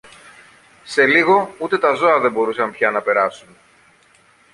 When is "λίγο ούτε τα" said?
1.05-1.93